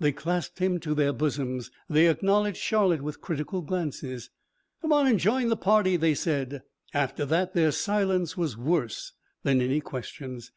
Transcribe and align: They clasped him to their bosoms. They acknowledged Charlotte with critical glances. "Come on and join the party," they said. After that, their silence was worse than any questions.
They 0.00 0.12
clasped 0.12 0.60
him 0.60 0.80
to 0.80 0.94
their 0.94 1.12
bosoms. 1.12 1.70
They 1.90 2.08
acknowledged 2.08 2.56
Charlotte 2.56 3.02
with 3.02 3.20
critical 3.20 3.60
glances. 3.60 4.30
"Come 4.80 4.94
on 4.94 5.06
and 5.06 5.20
join 5.20 5.48
the 5.50 5.58
party," 5.58 5.98
they 5.98 6.14
said. 6.14 6.62
After 6.94 7.26
that, 7.26 7.52
their 7.52 7.70
silence 7.70 8.34
was 8.34 8.56
worse 8.56 9.12
than 9.42 9.60
any 9.60 9.82
questions. 9.82 10.52